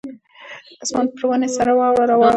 اسمان 0.83 1.05
پر 1.15 1.23
ونې 1.27 1.49
سړه 1.55 1.73
واوره 1.79 2.05
راووروله. 2.09 2.29